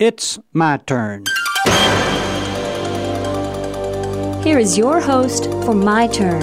It's 0.00 0.40
my 0.52 0.78
turn. 0.78 1.22
Here 4.42 4.58
is 4.58 4.76
your 4.76 5.00
host 5.00 5.44
for 5.64 5.72
My 5.72 6.08
Turn, 6.08 6.40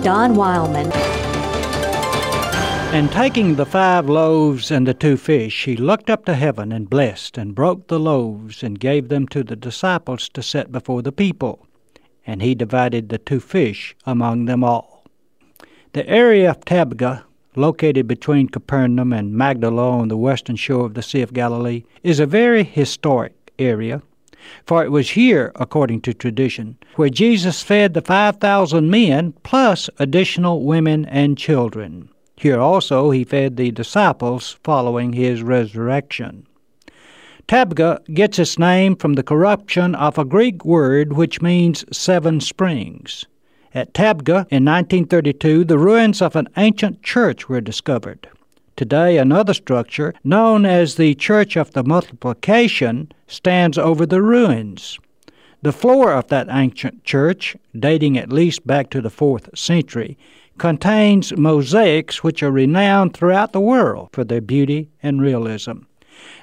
Don 0.00 0.34
Wildman. 0.34 0.90
And 2.94 3.12
taking 3.12 3.56
the 3.56 3.66
five 3.66 4.08
loaves 4.08 4.70
and 4.70 4.86
the 4.86 4.94
two 4.94 5.18
fish, 5.18 5.66
he 5.66 5.76
looked 5.76 6.08
up 6.08 6.24
to 6.24 6.34
heaven 6.34 6.72
and 6.72 6.88
blessed, 6.88 7.36
and 7.36 7.54
broke 7.54 7.88
the 7.88 7.98
loaves, 7.98 8.62
and 8.62 8.80
gave 8.80 9.10
them 9.10 9.28
to 9.28 9.44
the 9.44 9.56
disciples 9.56 10.30
to 10.30 10.42
set 10.42 10.72
before 10.72 11.02
the 11.02 11.12
people. 11.12 11.66
And 12.26 12.40
he 12.40 12.54
divided 12.54 13.10
the 13.10 13.18
two 13.18 13.40
fish 13.40 13.94
among 14.06 14.46
them 14.46 14.64
all. 14.64 15.04
The 15.92 16.08
area 16.08 16.48
of 16.48 16.60
Tabgha, 16.60 17.24
located 17.56 18.06
between 18.06 18.48
Capernaum 18.48 19.12
and 19.12 19.32
Magdala 19.32 19.90
on 19.90 20.08
the 20.08 20.16
western 20.16 20.56
shore 20.56 20.86
of 20.86 20.94
the 20.94 21.02
Sea 21.02 21.22
of 21.22 21.32
Galilee, 21.32 21.84
is 22.02 22.20
a 22.20 22.26
very 22.26 22.62
historic 22.62 23.32
area 23.58 24.02
for 24.64 24.84
it 24.84 24.90
was 24.90 25.10
here, 25.10 25.52
according 25.56 26.00
to 26.02 26.14
tradition, 26.14 26.76
where 26.94 27.08
Jesus 27.08 27.62
fed 27.62 27.94
the 27.94 28.02
5,000 28.02 28.88
men 28.88 29.32
plus 29.42 29.90
additional 29.98 30.62
women 30.62 31.04
and 31.06 31.36
children. 31.38 32.08
Here 32.36 32.60
also 32.60 33.10
he 33.10 33.24
fed 33.24 33.56
the 33.56 33.70
disciples 33.70 34.58
following 34.62 35.12
his 35.12 35.42
resurrection. 35.42 36.46
Tabgha 37.48 38.04
gets 38.12 38.38
its 38.38 38.58
name 38.58 38.96
from 38.96 39.14
the 39.14 39.22
corruption 39.22 39.94
of 39.94 40.18
a 40.18 40.24
Greek 40.24 40.64
word 40.64 41.12
which 41.12 41.40
means 41.40 41.84
seven 41.96 42.40
springs. 42.40 43.24
At 43.76 43.92
Tabgha 43.92 44.46
in 44.48 44.64
1932, 44.64 45.64
the 45.64 45.76
ruins 45.76 46.22
of 46.22 46.34
an 46.34 46.48
ancient 46.56 47.02
church 47.02 47.46
were 47.46 47.60
discovered. 47.60 48.26
Today, 48.74 49.18
another 49.18 49.52
structure, 49.52 50.14
known 50.24 50.64
as 50.64 50.94
the 50.94 51.14
Church 51.14 51.58
of 51.58 51.72
the 51.72 51.84
Multiplication, 51.84 53.12
stands 53.26 53.76
over 53.76 54.06
the 54.06 54.22
ruins. 54.22 54.98
The 55.60 55.74
floor 55.74 56.14
of 56.14 56.28
that 56.28 56.48
ancient 56.50 57.04
church, 57.04 57.54
dating 57.78 58.16
at 58.16 58.32
least 58.32 58.66
back 58.66 58.88
to 58.92 59.02
the 59.02 59.10
4th 59.10 59.54
century, 59.54 60.16
contains 60.56 61.36
mosaics 61.36 62.24
which 62.24 62.42
are 62.42 62.50
renowned 62.50 63.12
throughout 63.12 63.52
the 63.52 63.60
world 63.60 64.08
for 64.10 64.24
their 64.24 64.40
beauty 64.40 64.88
and 65.02 65.20
realism. 65.20 65.80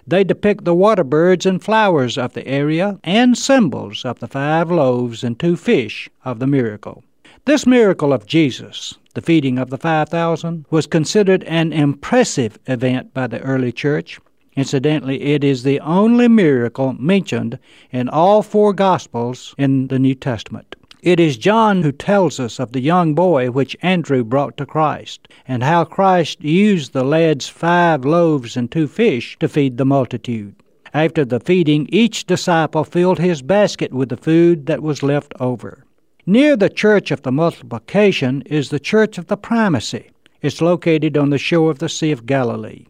They 0.06 0.24
depict 0.24 0.66
the 0.66 0.76
water 0.76 1.04
birds 1.04 1.48
and 1.48 1.64
flowers 1.64 2.16
of 2.16 2.34
the 2.34 2.48
area 2.48 3.00
and 3.04 3.36
symbols 3.36 4.06
of 4.06 4.20
the 4.20 4.28
five 4.28 4.70
loaves 4.70 5.24
and 5.24 5.40
two 5.40 5.56
fish 5.56 6.12
of 6.24 6.38
the 6.38 6.46
miracle. 6.46 7.04
This 7.46 7.68
miracle 7.68 8.14
of 8.14 8.26
Jesus, 8.26 8.98
the 9.16 9.22
feeding 9.22 9.60
of 9.60 9.70
the 9.70 9.78
5,000, 9.78 10.66
was 10.70 10.88
considered 10.88 11.44
an 11.44 11.74
impressive 11.74 12.58
event 12.68 13.14
by 13.14 13.28
the 13.28 13.42
early 13.42 13.74
church. 13.74 14.18
Incidentally, 14.56 15.22
it 15.22 15.44
is 15.44 15.64
the 15.64 15.82
only 15.82 16.30
miracle 16.30 16.94
mentioned 16.94 17.60
in 17.92 18.08
all 18.08 18.44
four 18.44 18.72
Gospels 18.72 19.54
in 19.58 19.90
the 19.90 20.00
New 20.00 20.16
Testament. 20.16 20.78
It 21.02 21.20
is 21.20 21.36
John 21.36 21.82
who 21.82 21.92
tells 21.92 22.40
us 22.40 22.62
of 22.62 22.72
the 22.72 22.80
young 22.80 23.14
boy 23.14 23.52
which 23.52 23.76
Andrew 23.82 24.24
brought 24.24 24.56
to 24.56 24.66
Christ, 24.66 25.28
and 25.46 25.64
how 25.64 25.84
Christ 25.84 26.42
used 26.42 26.94
the 26.94 27.04
lad's 27.04 27.50
five 27.50 28.06
loaves 28.06 28.56
and 28.56 28.72
two 28.72 28.88
fish 28.88 29.38
to 29.42 29.50
feed 29.50 29.78
the 29.78 29.84
multitude. 29.84 30.56
After 30.94 31.26
the 31.26 31.42
feeding, 31.42 31.90
each 31.92 32.26
disciple 32.26 32.86
filled 32.86 33.20
his 33.20 33.42
basket 33.42 33.92
with 33.92 34.08
the 34.08 34.16
food 34.16 34.68
that 34.68 34.82
was 34.82 35.04
left 35.04 35.34
over. 35.42 35.84
Near 36.26 36.56
the 36.56 36.70
Church 36.70 37.12
of 37.12 37.24
the 37.24 37.34
Multiplication 37.34 38.44
is 38.44 38.70
the 38.70 38.80
Church 38.80 39.18
of 39.18 39.28
the 39.28 39.36
Primacy. 39.36 40.10
It's 40.42 40.62
located 40.62 41.18
on 41.18 41.32
the 41.32 41.38
shore 41.38 41.70
of 41.70 41.80
the 41.80 41.90
Sea 41.90 42.14
of 42.14 42.26
Galilee. 42.26 42.86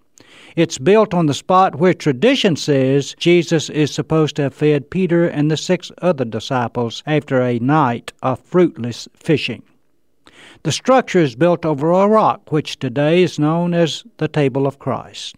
It's 0.56 0.78
built 0.78 1.16
on 1.16 1.25
the 1.25 1.34
spot 1.34 1.73
where 1.73 1.95
tradition 1.95 2.56
says 2.56 3.16
Jesus 3.17 3.72
is 3.72 3.90
supposed 3.90 4.36
to 4.36 4.44
have 4.44 4.53
fed 4.53 4.92
Peter 4.92 5.28
and 5.28 5.50
the 5.50 5.58
six 5.58 5.92
other 6.00 6.25
disciples 6.25 7.02
after 7.08 7.42
a 7.42 7.58
night 7.58 8.14
of 8.22 8.40
fruitless 8.40 9.08
fishing. 9.16 9.64
The 10.62 10.72
structure 10.72 11.18
is 11.18 11.34
built 11.34 11.66
over 11.66 11.90
a 11.90 12.07
rock 12.07 12.52
which 12.52 12.78
today 12.78 13.24
is 13.24 13.40
known 13.40 13.74
as 13.74 14.03
the 14.18 14.28
Table 14.28 14.68
of 14.68 14.78
Christ. 14.78 15.38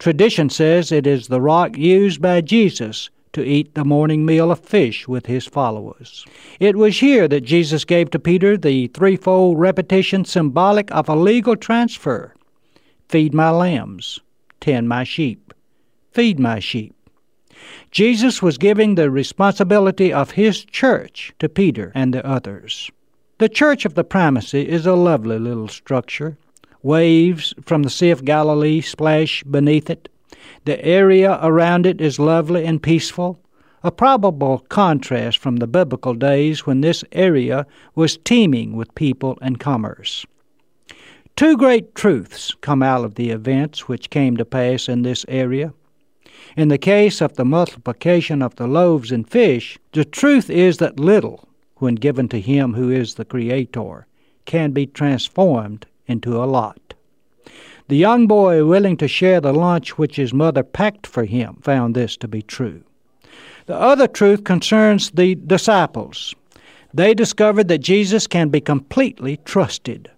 Tradition 0.00 0.50
says 0.50 0.90
it 0.90 1.06
is 1.06 1.28
the 1.28 1.40
rock 1.40 1.78
used 1.78 2.20
by 2.20 2.40
Jesus 2.40 3.08
to 3.32 3.44
eat 3.44 3.74
the 3.74 3.84
morning 3.84 4.24
meal 4.24 4.50
of 4.50 4.60
fish 4.60 5.06
with 5.06 5.26
his 5.26 5.46
followers. 5.46 6.24
It 6.58 6.76
was 6.76 7.00
here 7.00 7.28
that 7.28 7.42
Jesus 7.42 7.84
gave 7.84 8.10
to 8.10 8.18
Peter 8.18 8.56
the 8.56 8.88
threefold 8.88 9.58
repetition 9.58 10.24
symbolic 10.24 10.90
of 10.90 11.08
a 11.08 11.16
legal 11.16 11.56
transfer 11.56 12.34
feed 13.10 13.34
my 13.34 13.50
lambs, 13.50 14.20
tend 14.60 14.88
my 14.88 15.02
sheep, 15.02 15.52
feed 16.12 16.38
my 16.38 16.60
sheep. 16.60 16.94
Jesus 17.90 18.40
was 18.40 18.56
giving 18.56 18.94
the 18.94 19.10
responsibility 19.10 20.12
of 20.12 20.30
his 20.32 20.64
church 20.64 21.32
to 21.40 21.48
Peter 21.48 21.90
and 21.92 22.14
the 22.14 22.24
others. 22.24 22.88
The 23.38 23.48
Church 23.48 23.84
of 23.84 23.94
the 23.94 24.04
Primacy 24.04 24.68
is 24.68 24.86
a 24.86 24.94
lovely 24.94 25.38
little 25.40 25.66
structure. 25.66 26.38
Waves 26.82 27.52
from 27.64 27.82
the 27.82 27.90
Sea 27.90 28.10
of 28.10 28.24
Galilee 28.24 28.80
splash 28.80 29.42
beneath 29.42 29.90
it. 29.90 30.08
The 30.64 30.84
area 30.84 31.38
around 31.42 31.86
it 31.86 32.00
is 32.00 32.18
lovely 32.18 32.64
and 32.64 32.82
peaceful, 32.82 33.40
a 33.82 33.90
probable 33.90 34.58
contrast 34.68 35.38
from 35.38 35.56
the 35.56 35.66
biblical 35.66 36.14
days 36.14 36.66
when 36.66 36.80
this 36.80 37.02
area 37.12 37.66
was 37.94 38.18
teeming 38.18 38.76
with 38.76 38.94
people 38.94 39.38
and 39.40 39.58
commerce. 39.58 40.26
Two 41.36 41.56
great 41.56 41.94
truths 41.94 42.54
come 42.60 42.82
out 42.82 43.04
of 43.04 43.14
the 43.14 43.30
events 43.30 43.88
which 43.88 44.10
came 44.10 44.36
to 44.36 44.44
pass 44.44 44.88
in 44.88 45.02
this 45.02 45.24
area. 45.28 45.72
In 46.56 46.68
the 46.68 46.78
case 46.78 47.20
of 47.20 47.36
the 47.36 47.44
multiplication 47.44 48.42
of 48.42 48.56
the 48.56 48.66
loaves 48.66 49.10
and 49.10 49.28
fish, 49.28 49.78
the 49.92 50.04
truth 50.04 50.50
is 50.50 50.76
that 50.78 51.00
little, 51.00 51.48
when 51.76 51.94
given 51.94 52.28
to 52.28 52.40
Him 52.40 52.74
who 52.74 52.90
is 52.90 53.14
the 53.14 53.24
Creator, 53.24 54.06
can 54.44 54.72
be 54.72 54.86
transformed 54.86 55.86
into 56.06 56.36
a 56.36 56.44
lot. 56.44 56.94
The 57.90 57.96
young 57.96 58.28
boy, 58.28 58.64
willing 58.64 58.96
to 58.98 59.08
share 59.08 59.40
the 59.40 59.52
lunch 59.52 59.98
which 59.98 60.14
his 60.14 60.32
mother 60.32 60.62
packed 60.62 61.08
for 61.08 61.24
him, 61.24 61.58
found 61.60 61.96
this 61.96 62.16
to 62.18 62.28
be 62.28 62.40
true. 62.40 62.84
The 63.66 63.74
other 63.74 64.06
truth 64.06 64.44
concerns 64.44 65.10
the 65.10 65.34
disciples. 65.34 66.32
They 66.94 67.14
discovered 67.14 67.66
that 67.66 67.78
Jesus 67.78 68.28
can 68.28 68.48
be 68.48 68.60
completely 68.60 69.38
trusted. 69.38 70.08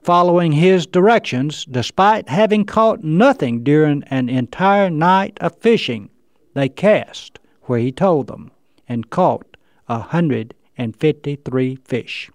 Following 0.00 0.52
his 0.52 0.86
directions, 0.86 1.66
despite 1.66 2.30
having 2.30 2.64
caught 2.64 3.04
nothing 3.04 3.62
during 3.62 4.02
an 4.04 4.30
entire 4.30 4.88
night 4.88 5.36
of 5.42 5.54
fishing, 5.56 6.08
they 6.54 6.70
cast 6.70 7.38
where 7.64 7.78
he 7.78 7.92
told 7.92 8.26
them 8.26 8.50
and 8.88 9.10
caught 9.10 9.58
a 9.86 9.98
hundred 9.98 10.54
and 10.78 10.96
fifty 10.96 11.36
three 11.36 11.76
fish. 11.84 12.30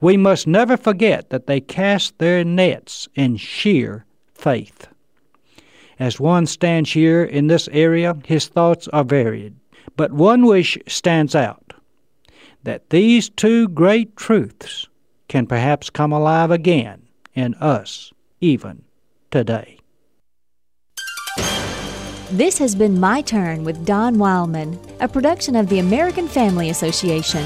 We 0.00 0.16
must 0.16 0.46
never 0.46 0.76
forget 0.76 1.30
that 1.30 1.46
they 1.46 1.60
cast 1.60 2.18
their 2.18 2.44
nets 2.44 3.08
in 3.14 3.36
sheer 3.36 4.04
faith. 4.34 4.88
As 5.98 6.18
one 6.18 6.46
stands 6.46 6.92
here 6.92 7.22
in 7.22 7.46
this 7.46 7.68
area, 7.70 8.16
his 8.24 8.48
thoughts 8.48 8.88
are 8.88 9.04
varied, 9.04 9.54
but 9.96 10.12
one 10.12 10.46
wish 10.46 10.76
stands 10.88 11.34
out 11.34 11.74
that 12.64 12.90
these 12.90 13.28
two 13.28 13.68
great 13.68 14.16
truths 14.16 14.88
can 15.28 15.46
perhaps 15.46 15.90
come 15.90 16.12
alive 16.12 16.50
again 16.50 17.02
in 17.34 17.54
us, 17.54 18.12
even 18.40 18.82
today. 19.30 19.78
This 22.30 22.58
has 22.58 22.74
been 22.74 22.98
My 22.98 23.20
Turn 23.20 23.62
with 23.62 23.84
Don 23.84 24.18
Wildman, 24.18 24.78
a 25.00 25.08
production 25.08 25.54
of 25.54 25.68
the 25.68 25.78
American 25.78 26.28
Family 26.28 26.70
Association. 26.70 27.44